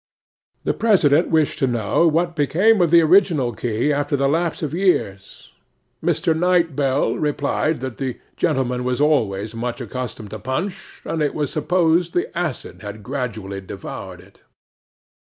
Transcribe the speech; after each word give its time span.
'THE 0.63 0.73
PRESIDENT 0.73 1.29
wished 1.29 1.59
to 1.59 1.67
know 1.67 2.07
what 2.07 2.35
became 2.35 2.81
of 2.81 2.89
the 2.89 3.01
original 3.01 3.53
key 3.53 3.93
after 3.93 4.17
the 4.17 4.27
lapse 4.27 4.63
of 4.63 4.73
years. 4.73 5.51
Mr. 6.03 6.35
Knight 6.35 6.75
Bell 6.75 7.13
replied 7.19 7.81
that 7.81 7.97
the 7.97 8.17
gentleman 8.35 8.83
was 8.83 8.99
always 8.99 9.53
much 9.53 9.79
accustomed 9.79 10.31
to 10.31 10.39
punch, 10.39 11.03
and 11.05 11.21
it 11.21 11.35
was 11.35 11.53
supposed 11.53 12.13
the 12.15 12.35
acid 12.35 12.81
had 12.81 13.03
gradually 13.03 13.61
devoured 13.61 14.21
it. 14.21 14.41